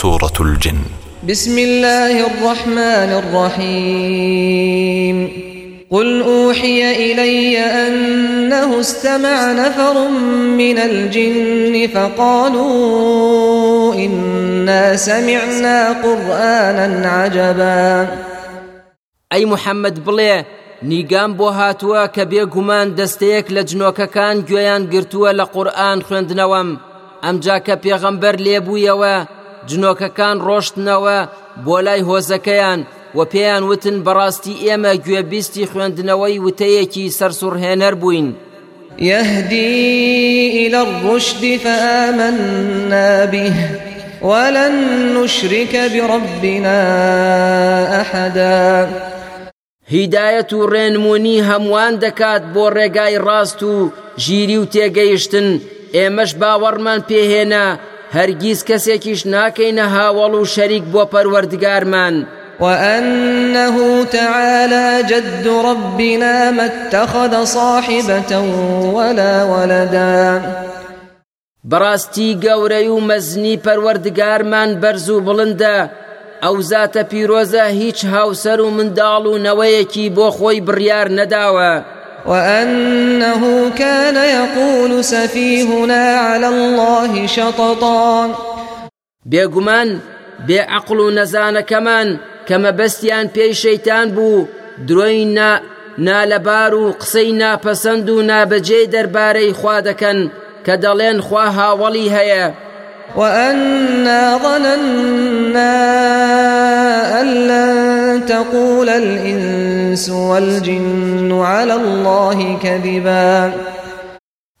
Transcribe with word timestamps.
سورة 0.00 0.36
الجن. 0.40 0.80
بسم 1.28 1.58
الله 1.58 2.26
الرحمن 2.26 3.10
الرحيم. 3.22 5.16
قل 5.90 6.22
أوحي 6.22 7.12
إلي 7.12 7.58
أنه 7.58 8.80
استمع 8.80 9.52
نفر 9.52 10.08
من 10.62 10.78
الجن 10.78 11.88
فقالوا 11.94 13.94
إنا 13.94 14.96
سمعنا 14.96 16.02
قرآنا 16.02 17.08
عجبا. 17.08 18.08
ئەی 19.30 19.44
محەممەد 19.44 19.96
بڵێ 20.06 20.44
نیگام 20.82 21.36
بۆ 21.38 21.52
هاتووە 21.52 22.08
کە 22.14 22.24
بێگومان 22.30 22.88
دەستەیەک 22.98 23.46
لە 23.50 23.62
جنۆکەکان 23.70 24.36
گوێیان 24.48 24.82
گرتووە 24.92 25.30
لە 25.32 25.44
قورآن 25.54 25.98
خوێندنەوەم 26.00 26.68
ئەمجا 27.22 27.58
کە 27.66 27.74
پێغەمبەر 27.84 28.36
لێبوویەوە 28.46 29.16
جنۆکەکان 29.68 30.36
ڕۆشتنەوە 30.46 31.18
بۆ 31.64 31.76
لای 31.86 32.02
هۆزەکەیان 32.08 32.80
و 33.14 33.20
پێیان 33.32 33.62
وتن 33.70 33.96
بەڕاستی 34.06 34.60
ئێمە 34.64 34.92
گوێبیستی 35.04 35.68
خوێندنەوەی 35.70 36.42
وتەیەکی 36.44 37.12
سەرسوڕهێنەر 37.18 37.94
بووین. 38.02 38.28
يهدي 38.98 40.66
إلى 40.66 40.76
الرشد 40.76 41.56
فآمنا 41.56 43.26
به 43.26 43.52
ولن 44.22 44.74
نشرك 45.16 45.72
بربنا 45.92 46.80
أحدا. 48.00 48.88
هیدایەت 49.90 50.52
و 50.52 50.66
ڕێنمونی 50.72 51.42
هەمووان 51.48 51.94
دەکات 52.04 52.42
بۆ 52.54 52.64
ڕێگای 52.76 53.20
ڕاست 53.26 53.62
و 53.62 53.90
ژیری 54.18 54.56
و 54.56 54.64
تێگەیشتن. 54.64 55.48
ئێمەش 55.96 56.30
باوەڕمان 56.40 57.00
پێهێنا 57.08 57.66
هەرگیز 58.16 58.60
کەسێکیش 58.68 59.20
ناکەینە 59.34 59.86
هاوڵ 59.94 60.32
و 60.40 60.44
شەریک 60.54 60.84
بۆ 60.92 61.02
پەروەردگارمان. 61.12 62.14
وأنه 62.60 64.04
تعالى 64.04 65.02
جد 65.10 65.46
ربنا 65.48 66.50
ما 66.50 66.62
اتخذ 66.62 67.44
صاحبة 67.44 68.32
ولا 68.94 69.34
ولدا. 69.52 70.40
بەڕاستی 71.70 72.38
گەورەی 72.44 72.88
و 72.88 73.00
مەزنی 73.00 73.60
پەروەردگارمان 73.64 74.70
بەرز 74.82 75.08
و 75.10 75.20
بڵندە. 75.26 75.78
ئەو 76.42 76.56
زاتە 76.70 77.02
پیرۆزە 77.10 77.66
هیچ 77.80 78.04
هاوسەر 78.04 78.58
و 78.60 78.70
منداڵ 78.76 79.24
و 79.26 79.38
نەوەیەکی 79.46 80.12
بۆ 80.16 80.26
خۆی 80.36 80.64
بڕیار 80.66 81.08
نەداوە. 81.18 81.72
وأنه 82.26 83.70
كان 83.78 84.16
يقول 84.16 85.04
سفيهنا 85.04 86.16
على 86.16 86.48
الله 86.48 87.26
شططا. 87.26 88.34
بێگومان 89.26 89.88
بێعقل 90.46 90.98
و 91.00 91.10
نەزانەکەمان 91.18 92.08
کە 92.46 92.56
مەبەستیان 92.64 93.26
پێی 93.34 93.52
شەیتان 93.62 94.06
بوو 94.16 94.48
درۆی 94.88 95.24
نا 95.36 95.50
نالەبار 96.06 96.72
و 96.74 96.84
قسەی 97.00 97.32
ناپەسەند 97.40 98.06
و 98.10 98.22
نابەجێ 98.30 98.82
دەربارەی 98.94 99.56
خوا 99.58 99.76
دەکەن 99.88 100.18
کە 100.66 100.74
دەڵێن 100.84 101.18
خوا 101.26 101.46
هاوڵی 101.58 102.12
هەیە 102.16 102.44
وأنا 103.16 104.38
ظننا 104.38 105.76
أن 107.20 107.26
لن 107.26 108.26
تقول 108.26 108.88
الإنس 108.88 110.10
والجن 110.10 111.40
على 111.42 111.74
الله 111.74 112.58
كذبا. 112.62 113.52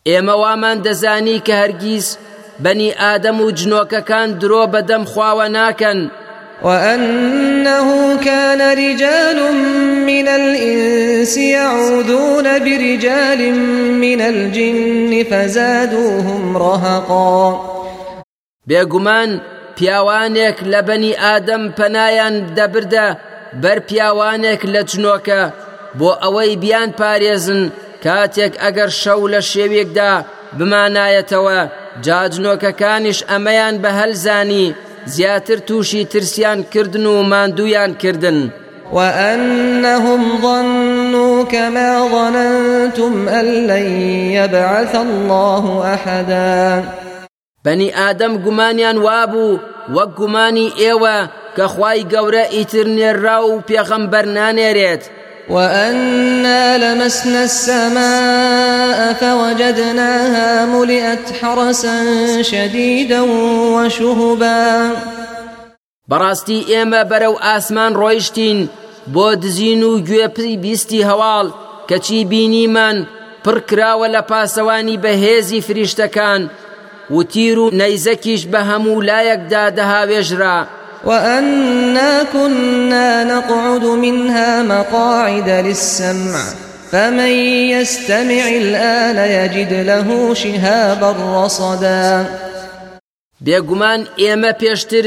ئێمە 0.08 0.34
وامان 0.42 0.82
دەزانی 0.82 1.42
کە 1.46 1.54
هەرگیز 1.62 2.18
بەنی 2.64 2.90
ئادەم 3.00 3.40
و 3.40 3.50
جنۆکەکان 3.50 4.28
درۆ 4.40 4.66
بەدەم 4.72 5.04
خواوە 5.04 5.48
ناکەن. 5.48 6.10
وأنه 6.62 8.16
كان 8.16 8.60
رجال 8.60 9.38
من 10.06 10.28
الإنس 10.28 11.36
يعوذون 11.36 12.58
برجال 12.58 13.52
من 14.04 14.20
الجن 14.20 15.24
فزادوهم 15.30 16.56
رهقا. 16.56 17.79
بێگومان 18.70 19.30
پیاوانێک 19.76 20.58
لە 20.72 20.80
بەنی 20.88 21.18
ئادەم 21.22 21.64
پەنایان 21.78 22.34
دەبردە 22.56 23.08
بەر 23.62 23.78
پیاوانێک 23.88 24.62
لە 24.74 24.82
جنۆکە 24.90 25.42
بۆ 25.98 26.10
ئەوەی 26.22 26.52
بیان 26.62 26.90
پارێزن 27.00 27.62
کاتێک 28.04 28.52
ئەگەر 28.62 28.90
شەو 29.02 29.22
لە 29.32 29.40
شێوێکدا 29.50 30.12
بمانایەتەوە. 30.58 31.60
جاجنۆکەکانیش 32.04 33.18
ئەمەیان 33.30 33.76
بە 33.82 33.90
هەلزانی 33.98 34.66
زیاتر 35.14 35.58
تووشی 35.68 36.04
ترسیان 36.12 36.58
کردن 36.72 37.06
و 37.06 37.22
ماندویان 37.22 37.92
کردن. 38.02 38.38
وأنهم 38.92 40.22
ظنوا 40.42 41.44
كما 41.44 42.08
ظننتم 42.14 43.28
أن 43.28 43.46
لن 43.70 43.86
يبعث 44.38 44.94
الله 44.94 45.64
أحدا. 45.94 46.84
بەنی 47.64 47.88
ئادەم 47.98 48.34
گومانیان 48.44 48.98
وابوو 49.06 49.60
وەک 49.94 50.10
گومانی 50.20 50.72
ئێوە 50.80 51.18
کە 51.56 51.64
خوای 51.72 52.06
گەورە 52.12 52.44
ئیتر 52.54 52.86
نێرا 52.98 53.38
و 53.50 53.62
پێغەمبەر 53.68 54.26
نانێرێت. 54.36 55.02
وأنا 55.54 56.76
لمسنا 56.76 57.40
السماء 57.40 59.12
فوجدناها 59.20 60.66
ملئت 60.66 61.26
حرسا 61.42 61.98
شديدا 62.42 63.22
وشهبا. 63.74 64.92
بەڕاستی 66.10 66.66
ئێمە 66.70 67.02
بەرەو 67.10 67.34
ئاسمان 67.46 67.92
ڕۆیشتین 68.00 68.58
بۆ 69.14 69.34
دزین 69.42 69.82
و 69.82 69.92
گوێپی 70.08 70.56
بیستی 70.64 71.06
هەواڵ 71.10 71.46
کەچی 71.88 72.24
بینیمان 72.30 72.96
پڕ 73.44 73.58
کراوە 73.68 74.06
لە 74.14 74.22
پاسەوانی 74.30 75.00
بەهێزی 75.04 75.64
فریشتەکان 75.66 76.42
و 77.10 77.22
تیر 77.22 77.58
و 77.58 77.70
نەیزەکیش 77.70 78.42
بە 78.52 78.60
هەموو 78.70 79.04
لایەکدا 79.08 79.64
دەهاوێژرا 79.78 80.58
وأنا 81.04 82.24
كنا 82.32 83.24
نقعد 83.24 83.84
منها 83.84 84.62
مقاعد 84.62 85.48
للسمع 85.48 86.44
فمن 86.92 87.30
يستمع 87.74 88.48
الآن 88.48 89.16
يجد 89.30 89.72
له 89.72 90.34
شهابا 90.34 91.44
رصدا. 91.44 92.26
بێگومان 93.44 94.00
ئێمە 94.18 94.52
پێشتر 94.60 95.04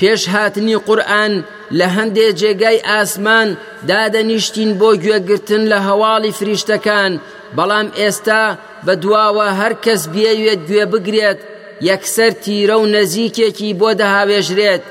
پێش 0.00 0.22
هاتنی 0.34 0.76
قورآن 0.86 1.32
لە 1.78 1.86
هەندێک 1.96 2.32
جێگای 2.40 2.84
ئاسمان 2.88 3.48
دادەنیشتین 3.88 4.70
بۆ 4.80 4.90
گوێگرتن 5.02 5.62
لە 5.72 5.78
هەواڵی 5.86 6.36
فریشتەکان. 6.38 7.12
بەڵام 7.56 7.88
ئێستا 7.98 8.44
بە 8.86 8.94
دواوە 9.02 9.46
هەر 9.60 9.72
کەس 9.84 10.02
بێوێت 10.14 10.60
گوێ 10.68 10.84
بگرێت 10.92 11.38
یەکسەر 11.88 12.32
تیرە 12.42 12.76
و 12.78 12.90
نەزیکێکی 12.94 13.70
بۆ 13.80 13.90
دەهاوێژرێت. 14.00 14.84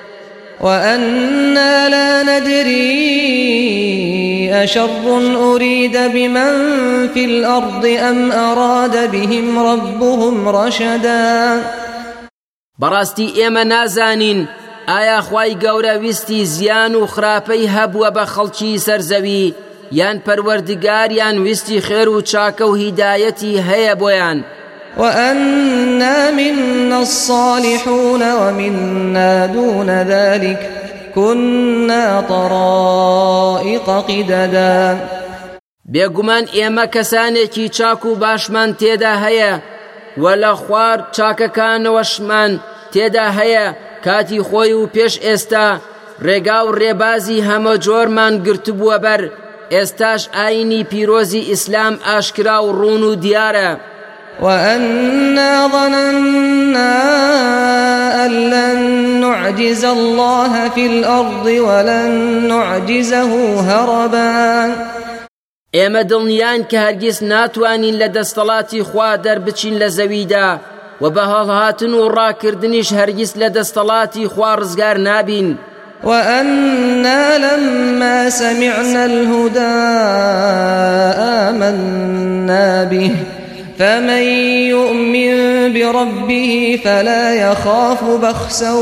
وأنا 0.66 1.88
لا 1.94 2.24
ندري 2.30 2.86
أشر 4.64 4.90
أريد 5.54 5.98
بمن 6.14 6.54
في 7.14 7.26
الأرض 7.26 7.86
أم 7.86 8.32
أراد 8.32 9.12
بهم 9.12 9.60
ربهم 9.60 10.50
رشدا. 10.50 11.62
بەڕاستی 12.82 13.28
ئێمە 13.38 13.64
نازانین 13.74 14.48
ئایا 14.88 15.22
خی 15.22 15.52
گەورە 15.64 15.96
ویستی 16.04 16.46
زیان 16.46 16.96
و 16.96 17.06
خراپەی 17.14 17.68
هەبووە 17.76 18.10
بە 18.16 18.26
خەڵکی 18.34 18.80
سەرزەوی؟ 18.86 19.54
یان 19.92 20.18
پەروەردگار 20.26 21.10
یان 21.12 21.38
ویستی 21.46 21.82
خێر 21.88 22.08
و 22.10 22.22
چاکە 22.22 22.62
و 22.62 22.76
هیدایەتی 22.76 23.64
هەیە 23.70 23.94
بۆیان؟ 24.02 24.40
وأنا 24.98 26.32
منا 26.32 27.00
الصالحون 27.00 28.22
ومنا 28.22 29.48
دون 29.48 30.04
ذلك 30.04 30.60
كنا 31.16 32.22
طرائق 32.22 33.88
قددا 34.08 34.98
بێگومان 35.94 36.46
ئێمە 36.56 36.86
کەسانێکی 36.96 37.70
چاک 37.78 38.06
و 38.06 38.16
باشمان 38.16 38.70
تێدا 38.80 39.14
هەیە 39.26 39.54
و 40.18 40.26
لە 40.42 40.54
خوار 40.62 40.98
چاکەکانەوەشمان 41.16 42.52
تێدا 42.94 43.28
هەیە 43.38 43.68
کاتی 44.06 44.40
خۆی 44.48 44.72
و 44.80 44.90
پێش 44.96 45.14
ئێستا 45.26 45.68
ڕێگا 46.26 46.60
و 46.66 46.76
ڕێبازی 46.80 47.46
هەمە 47.48 47.74
جۆرمان 47.86 48.34
گرتبووە 48.46 48.98
بەر 49.06 49.22
ئێستاش 49.74 50.22
ئاینی 50.38 50.82
پیرۆزی 50.92 51.48
ئیسلام 51.50 51.96
ئاشکرا 52.08 52.58
و 52.64 52.70
ڕوون 52.80 53.04
و 53.10 53.16
دیارە. 53.24 53.72
وأنا 54.42 55.68
ظننا 55.68 56.96
أن 58.26 58.32
لن 58.32 58.80
نعجز 59.22 59.84
الله 59.86 60.70
في 60.70 60.86
الأرض 60.86 61.46
ولن 61.46 62.12
نعجزه 62.48 63.62
هربا. 63.62 64.76
ئێمە 65.76 66.04
دڵنیان 66.10 66.62
کە 66.70 66.78
هەرگیز 66.86 67.24
ناتوانین 67.24 67.96
لە 68.02 68.08
دەستەڵاتی 68.16 68.82
خوا 68.90 69.18
دەربچین 69.26 69.76
لە 69.82 69.88
زەویدا. 69.98 70.75
و 71.02 71.10
بە 71.16 71.24
هەڵهاتن 71.34 71.94
و 71.94 72.10
ڕاکردنیش 72.18 72.90
هەرگیز 72.94 73.32
لە 73.42 73.50
دەستەڵاتی 73.58 74.26
خوا 74.34 74.56
ڕزگار 74.56 74.98
نابین. 74.98 75.58
وأنا 76.04 77.38
لما 77.38 78.30
سمعنا 78.30 79.04
الهدى 79.04 79.76
آمنا 81.18 82.86
به 82.86 83.12
فمن 83.80 84.24
يؤمن 84.70 85.74
بربه 85.74 86.80
فلا 86.84 87.34
يخاف 87.36 88.04
بخسا 88.04 88.74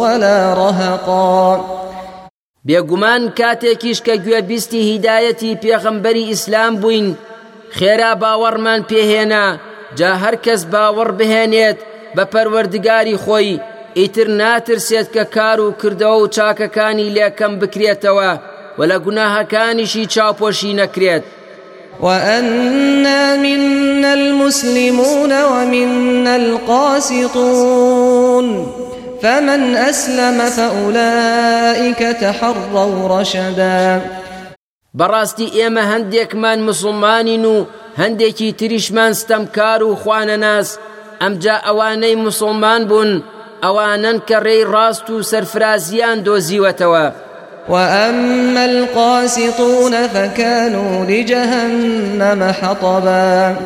ولا 0.00 0.54
رهقا. 0.54 1.64
بێگومان 2.68 3.22
کاتێکیش 3.38 3.98
کە 4.06 4.14
گوێبیستی 4.24 4.86
هیدایەتی 4.90 5.58
پێغەمبەری 5.62 6.28
ئیسلام 6.30 6.76
بووین 6.76 7.16
خێرا 7.78 8.12
باوەڕمان 8.22 8.80
پێهێنا. 8.90 9.73
جا 9.98 10.10
هەر 10.22 10.34
کەس 10.44 10.62
باوەڕ 10.72 11.10
بهێنێت 11.18 11.78
بە 12.16 12.24
پەروەردگاری 12.32 13.20
خۆی 13.24 13.60
ئیتر 13.98 14.28
ناترسێت 14.40 15.08
کە 15.14 15.24
کار 15.34 15.58
و 15.60 15.76
کردەوە 15.80 16.18
و 16.22 16.30
چاکەکانی 16.36 17.12
لێکەم 17.16 17.52
بکرێتەوە 17.60 18.30
و 18.78 18.80
لە 18.90 18.96
گوناهەکانیشی 19.04 20.10
چاوپۆشی 20.14 20.76
نەکرێت. 20.80 21.24
وأنا 22.04 23.22
منا 23.44 24.12
المسلمون 24.12 25.32
ومنا 25.52 26.34
القاسطون 26.42 28.46
فمن 29.22 29.62
أسلم 29.76 30.38
فأولئك 30.56 32.00
تحروا 32.20 33.20
رشدا. 33.20 33.84
بەڕاستی 34.98 35.52
ئێمە 35.56 35.82
هەندێکمان 35.92 36.58
مسلمانین 36.68 37.44
و 37.44 37.56
هەندێکی 38.00 38.54
تریشمان 38.58 39.12
ستەمکار 39.20 39.80
و 39.82 39.96
خوانەناس 40.02 40.68
ئەمجا 41.22 41.56
ئەوانەی 41.66 42.16
مسلمان 42.26 42.82
بوون 42.90 43.12
ئەوانن 43.64 44.18
کە 44.28 44.36
ڕێی 44.44 44.62
ڕاست 44.72 45.06
و 45.10 45.22
سەرفرازیان 45.30 46.18
دۆزیوەتەوە. 46.26 47.06
وأما 47.68 48.64
القاسطون 48.64 49.94
فكانوا 50.14 51.04
لجهنم 51.04 52.40
حطبا. 52.60 53.56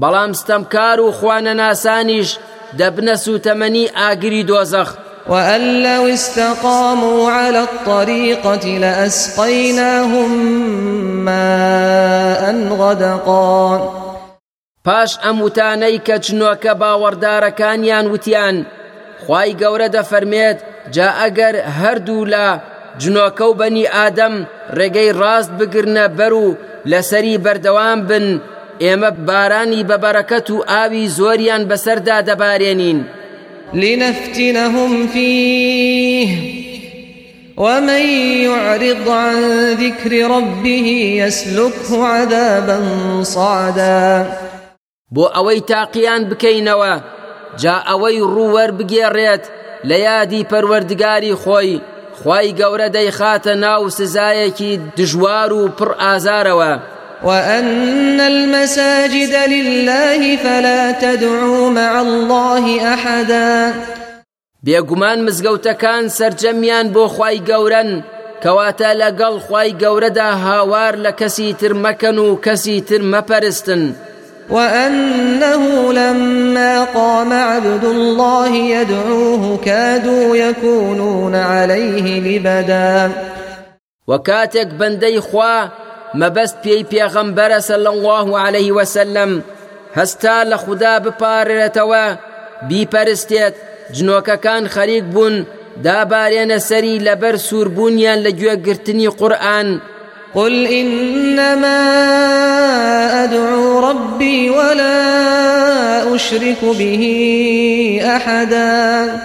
بەڵام 0.00 0.32
ستەمکار 0.40 0.98
و 1.00 1.12
خوانە 1.18 1.54
ناسانیش 1.62 2.38
دەبنە 2.78 3.14
سوتەمەنی 3.24 3.90
ئاگری 3.98 4.46
دۆزەخ. 4.50 4.90
وأن 5.28 5.82
لو 5.82 6.06
استقاموا 6.06 7.30
على 7.30 7.60
الطريقة 7.60 8.78
لأسقيناهم 8.78 10.30
ماء 11.24 12.68
غدقا. 12.70 14.02
پاش 14.84 15.18
ئەم 15.24 15.38
وتانەی 15.42 16.02
کە 16.06 16.16
چنۆکە 16.26 16.72
باوەڕدارەکانیان 16.80 18.06
وتیان 18.12 18.56
خی 19.24 19.50
گەورە 19.60 19.88
دەفەرمێت 19.96 20.58
جا 20.94 21.08
ئەگەر 21.20 21.54
هەردوو 21.80 22.28
لە 22.32 22.46
جنۆکە 23.02 23.44
و 23.48 23.54
بەنی 23.60 23.90
ئادەم 23.94 24.34
ڕێگەی 24.76 25.14
ڕاست 25.20 25.50
بگرنە 25.58 26.06
بەر 26.18 26.32
و 26.32 26.56
لەسەری 26.90 27.42
بەردەوام 27.44 28.00
بن 28.08 28.26
ئێمە 28.82 29.10
بارانی 29.28 29.86
بەبەرەکەت 29.90 30.46
و 30.50 30.64
ئاوی 30.70 31.10
زۆریان 31.18 31.62
بەسەردا 31.70 32.18
دەبارێنین. 32.28 33.00
لنفتنهم 33.74 35.06
فيه. 35.06 36.52
ومن 37.56 38.06
يعرض 38.44 39.08
عن 39.08 39.42
ذكر 39.72 40.30
ربه 40.30 41.14
يسلكه 41.18 42.06
عذابا 42.06 42.80
صعدا. 43.22 44.32
بۆ 45.14 45.24
ئەوەی 45.36 45.60
تاقییان 45.72 46.22
بکەینەوە 46.30 46.94
جا 47.62 47.76
ئەوەی 47.88 48.18
ڕووەەر 48.34 48.70
بگێڕێت 48.78 49.44
لە 49.88 49.96
یادی 50.08 50.46
پەروەردگاری 50.50 51.38
خۆی 51.42 51.80
خی 52.20 52.48
گەورە 52.60 52.88
دەیخاتە 52.96 53.52
ناو 53.64 53.90
سزایەکی 53.98 54.80
دژوار 54.96 55.52
و 55.52 55.68
وأن 57.24 58.20
المساجد 58.20 59.34
لله 59.48 60.36
فلا 60.36 60.92
تدعوا 60.92 61.70
مع 61.70 62.00
الله 62.00 62.94
أحدا 62.94 63.72
بێگومان 64.66 65.18
مزگەوتەکان 65.26 66.04
سرجەمیان 66.18 66.86
بۆ 66.94 67.04
خی 67.14 67.36
گەورن 67.48 67.90
کەواتە 68.42 68.90
لەگەڵ 69.02 69.34
خی 69.46 69.70
گەورەدا 69.82 70.30
هاوار 70.44 70.94
لە 71.04 71.12
کەسی 71.20 71.50
تر 71.60 71.72
مەکەن 71.84 72.18
و 72.18 72.40
کەسی 72.44 72.78
تر 72.88 73.02
مەپەرستن. 73.12 73.82
وأنه 74.50 75.92
لما 75.92 76.84
قام 76.84 77.32
عبد 77.32 77.84
الله 77.84 78.56
يدعوه 78.56 79.58
كادوا 79.64 80.36
يكونون 80.36 81.34
عليه 81.34 82.20
لبدا 82.20 83.10
وكاتك 84.08 84.66
بندي 84.66 85.20
خوا 85.20 85.68
مەبەست 86.20 86.56
پێی 86.64 86.82
پێغەمبەرە 86.90 87.60
سەل 87.68 87.86
الله 87.94 88.28
عليه 88.44 88.72
وسلم. 88.78 89.30
هەستا 89.98 90.36
لە 90.50 90.56
خوددا 90.64 90.94
بپارێتەوە 91.04 92.04
بیپەرستێت 92.68 93.54
جنۆکەکان 93.96 94.64
خەریک 94.74 95.04
بوون 95.14 95.46
دابارێنە 95.84 96.58
سەری 96.68 97.02
لەبەر 97.06 97.36
سووربوونیان 97.36 98.18
لە 98.24 98.30
گوێگرتنی 98.38 99.08
قورآن 99.20 99.68
قل 100.34 100.66
إنما 100.66 101.80
أدعو 103.24 103.80
ربي 103.90 104.50
ولا 104.50 106.14
أشرك 106.14 106.60
به 106.78 107.02
أحدا. 108.04 109.20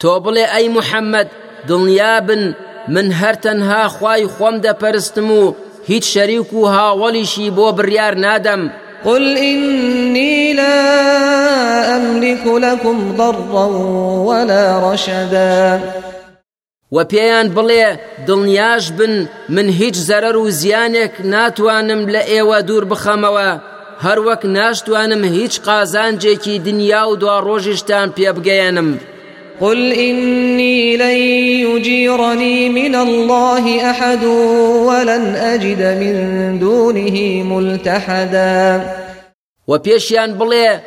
توبلي 0.00 0.44
أي 0.44 0.68
محمد 0.68 1.28
دنيا 1.68 2.20
بن 2.20 2.54
من 2.88 3.12
هەر 3.12 3.34
تەنها 3.34 3.88
خوای 3.88 4.28
خۆم 4.28 4.60
دەپەرستم 4.66 5.30
و 5.30 5.54
هیچ 5.90 6.04
شەریک 6.14 6.52
و 6.52 6.66
هاوڵیشی 6.74 7.50
بۆ 7.56 7.66
بڕیار 7.76 8.14
نادەم. 8.24 8.62
قل 9.04 9.36
إني 9.36 10.52
لا 10.52 10.76
أملك 11.96 12.46
لكم 12.46 13.16
ضرا 13.16 13.66
ولا 14.28 14.92
رشدا. 14.92 15.80
و 16.92 17.04
پێیان 17.04 17.48
بڵێ 17.56 17.86
دڵنیاش 18.26 18.84
بن 18.98 19.28
من 19.48 19.68
هیچ 19.68 19.94
زەرەر 20.08 20.36
و 20.36 20.50
زیانێک 20.50 21.14
ناتوانم 21.24 22.02
لە 22.14 22.22
ئێوە 22.30 22.62
دوور 22.68 22.84
بخەمەوە. 22.84 23.50
هەروەک 24.04 24.42
ناشتوانم 24.44 25.24
هیچ 25.24 25.60
قازانجێکی 25.60 26.58
دنیا 26.66 27.02
و 27.08 27.16
دوا 27.16 27.36
ڕۆژیشتان 27.46 28.08
پێ 28.16 28.30
بگەێنم. 28.36 29.13
قل 29.60 29.92
إني 29.92 30.96
لن 30.96 31.18
يجيرني 31.68 32.68
من 32.68 32.94
الله 32.94 33.90
أحد 33.90 34.24
ولن 34.24 35.34
أجد 35.34 35.82
من 35.82 36.58
دونه 36.58 37.42
ملتحدا. 37.42 38.80
وبيشيان 39.68 40.38
بڵێ 40.38 40.80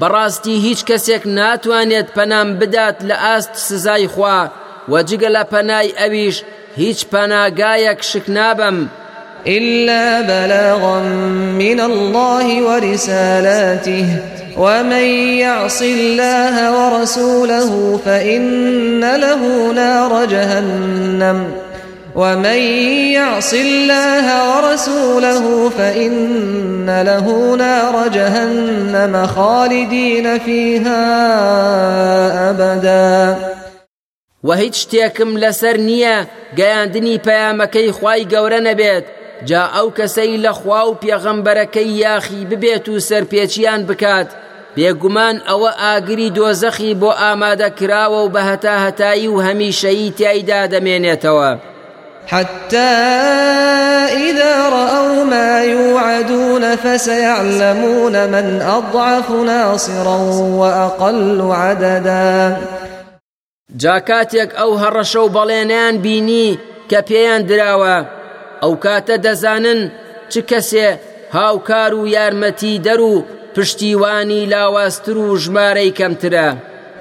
بەڕاستی 0.00 0.54
هیچ 0.66 0.80
کەسێک 0.84 1.22
ناتوانێت 1.26 2.08
پەنام 2.16 2.48
بدات 2.60 2.98
لە 3.08 3.16
ئاست 3.24 3.54
سزای 3.54 4.06
خوا 4.06 4.50
وەجگە 4.88 5.28
لە 5.36 5.44
پەنای 5.52 5.94
ئەویش 5.98 6.36
هیچ 6.76 7.06
پەناگایەک 7.12 8.00
شک 8.02 8.26
نابم. 8.28 8.88
إلا 9.46 10.22
بلاغا 10.22 11.00
من 11.62 11.80
الله 11.80 12.62
ورسالاته. 12.62 14.33
ومن 14.58 15.04
يعص 15.38 15.82
الله 15.82 16.56
ورسوله 16.78 18.00
فإن 18.04 19.00
له 19.00 19.72
نار 19.72 20.24
جهنم. 20.24 21.52
ومن 22.16 22.58
يعص 23.18 23.54
الله 23.54 24.26
ورسوله 24.50 25.70
فإن 25.78 27.02
له 27.02 27.56
نار 27.56 28.08
جهنم 28.08 29.26
خالدين 29.26 30.38
فيها 30.38 31.04
أبداً. 32.50 33.36
و 34.44 34.52
هیچ 34.52 34.86
شتێکم 34.86 35.36
لەسەر 35.38 35.76
نییە 35.76 36.26
گەیاندنی 36.56 37.20
پەیامەکەی 37.26 37.90
خی 37.90 38.26
گەورە 38.32 38.60
نەبێت. 38.68 39.04
جا 39.44 39.70
ئەو 39.74 39.90
کەسەی 39.98 40.38
لە 40.44 40.52
خوا 40.52 40.90
و 40.90 40.98
پێغەمبەرەکەی 41.02 41.96
یاخی 42.04 42.46
ببێت 42.50 42.88
و 42.88 43.00
سەرپێچیان 43.00 43.80
بێگومان 44.76 45.36
ئەوە 45.48 45.70
ئاگری 45.82 46.28
دۆزەخی 46.36 46.92
بۆ 47.00 47.10
ئامادەکراوە 47.22 48.20
و 48.24 48.32
بە 48.34 48.42
هەتا 48.50 48.74
هەتایی 48.84 49.32
و 49.34 49.42
هەمیشەیی 49.46 50.14
تایدا 50.18 50.60
دەمێنێتەوە. 50.72 51.50
حتى 52.26 52.94
إذا 54.28 54.68
رأوا 54.68 55.24
ما 55.24 55.64
يوعدون 55.64 56.76
فسيعلمون 56.76 58.26
من 58.26 58.62
أضعف 58.62 59.30
ناصرا 59.30 60.18
وأقل 60.60 61.40
عددا 61.52 62.56
جاکاتێک 63.76 64.50
ئەو 64.58 64.72
هەڕەشە 64.82 65.16
و 65.16 65.32
بەڵێنیان 65.36 65.94
بینی 66.04 66.58
کە 66.90 67.00
پێیان 67.08 67.42
دراوە 67.48 67.96
ئەو 68.62 68.72
کاتە 68.84 69.16
دەزانن 69.24 69.80
چ 70.32 70.34
کەسێ 70.50 70.88
هاوکار 71.36 71.94
و 71.94 72.08
یارمەتی 72.16 72.80
دەر 72.86 73.00
و 73.00 73.24
پشتیوانی 73.54 74.46
لاواستر 74.46 75.16
و 75.18 75.38
ژمارەی 75.38 75.94
کەمترە. 75.98 76.48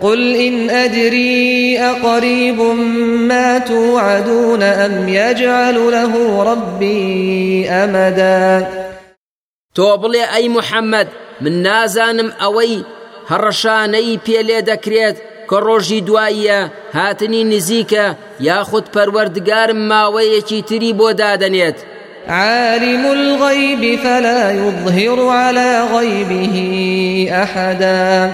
قل 0.01 0.35
إن 0.35 0.69
أدري 0.69 1.77
أقريب 1.77 2.61
ما 3.29 3.59
توعدون 3.59 4.63
أم 4.63 5.09
يجعل 5.09 5.75
له 5.75 6.43
ربي 6.43 7.69
أمدا. 7.69 8.67
تۆ 9.75 9.97
بڵێ 10.01 10.23
ئەی 10.33 10.47
محەممەد 10.57 11.07
من 11.41 11.61
نازانم 11.61 12.29
ئەوەی 12.41 12.85
هەڕەشانەی 13.31 14.19
پێلێ 14.25 14.59
دەکرێت 14.69 15.17
کە 15.49 15.57
ڕۆژی 15.65 16.05
دواییە 16.07 16.59
هاتنی 16.97 17.43
نزیکە 17.51 18.05
یاخود 18.47 18.85
پەروەردگارم 18.93 19.79
ماوەیەکی 19.91 20.65
تری 20.67 20.91
بۆ 20.99 21.09
دادەنێت. 21.21 21.77
عالم 22.27 23.05
الغيب 23.05 23.99
فلا 23.99 24.51
يظهر 24.51 25.27
على 25.27 25.83
غيبه 25.93 26.55
أحدا 27.31 28.31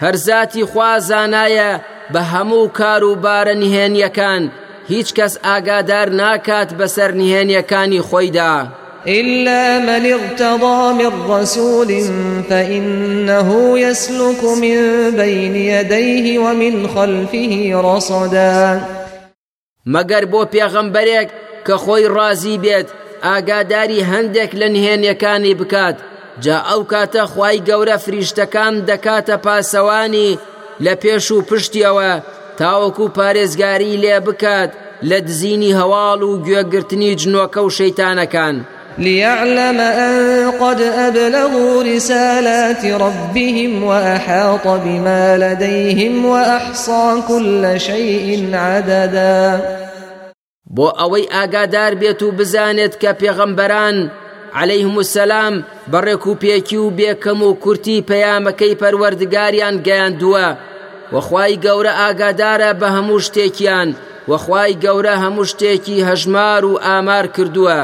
هەر 0.00 0.16
زاتی 0.16 0.64
خوا 0.64 0.98
زانایە 0.98 1.80
بە 2.12 2.20
هەموو 2.32 2.68
کار 2.68 3.04
و 3.04 3.14
بارە 3.24 3.54
نهێنیەکان 3.62 4.42
هیچ 4.88 5.08
کەس 5.14 5.34
ئاگادار 5.44 6.08
ناکات 6.08 6.70
بەسەر 6.78 7.10
نهێنیەکانی 7.20 8.04
خۆیدا. 8.08 8.66
إلا 9.06 9.78
من 9.78 10.12
ارتضى 10.12 10.92
من 11.04 11.12
رسول 11.30 11.88
فإنه 12.48 13.78
يسلك 13.78 14.44
من 14.44 15.10
بين 15.10 15.56
يديه 15.56 16.38
ومن 16.38 16.88
خلفه 16.88 17.82
رصدا 17.84 18.80
بۆ 20.32 20.46
پێغەمبەرێک 20.52 21.28
کە 21.66 21.74
خۆی 21.84 22.06
ڕازی 22.16 22.58
بێت 22.64 22.88
ئاگاداری 23.26 24.06
هەندێک 24.10 24.50
لە 24.60 24.68
نهێنیەکانی 24.74 25.58
بکات. 25.60 25.96
جا 26.44 26.56
ئەو 26.68 26.82
کاتە 26.92 27.24
خی 27.32 27.56
گەورە 27.68 27.96
فریشتەکان 28.04 28.74
دەکاتە 28.88 29.36
پاسەوانی 29.44 30.38
لە 30.84 30.94
پێش 31.02 31.26
و 31.30 31.44
پشتیەوە. 31.48 32.12
تاوەکو 32.58 33.04
پارێزگاری 33.16 34.00
لێ 34.02 34.16
بکات 34.26 34.70
لە 35.08 35.18
دزینی 35.28 35.76
هەواڵ 35.80 36.20
و 36.28 36.40
گوێگرتنی 36.44 37.16
جنۆکە 37.20 37.60
و 37.64 37.70
شەیتانەکان. 37.78 38.56
ليعلم 38.98 39.80
أن 39.80 40.50
قد 40.50 40.80
أبلغوا 40.80 41.82
رسالات 41.82 42.84
ربهم 42.84 43.84
وأحاط 43.84 44.66
بما 44.66 45.36
لديهم 45.36 46.24
وأحصى 46.24 47.22
كل 47.28 47.80
شيء 47.80 48.50
عددا. 48.54 49.60
بۆ 50.76 50.86
ئەوەی 50.98 51.30
ئاگادار 51.34 51.92
بێت 52.00 52.20
و 52.22 52.34
بزانێت 52.38 52.94
کە 53.02 53.10
پێغەمبەران 53.20 53.96
عليهلەیهم 54.58 54.96
السلام 55.04 55.54
بەڕێک 55.92 56.24
و 56.26 56.34
پێکی 56.42 56.78
و 56.84 56.94
بێکەم 56.98 57.40
و 57.42 57.50
کورتی 57.62 58.04
پەیامەکەی 58.10 58.78
پەروەردگاریان 58.80 59.76
گەیاندووە 59.86 60.48
وەخوای 61.14 61.60
گەورە 61.64 61.92
ئاگادارە 62.00 62.70
بە 62.80 62.88
هەموو 62.96 63.24
شتێکیان 63.26 63.88
وەخوای 64.30 64.78
گەورە 64.84 65.14
هەموو 65.22 65.48
شتێکی 65.50 66.04
هەژمار 66.08 66.62
و 66.64 66.80
ئامار 66.86 67.26
کردووە. 67.36 67.80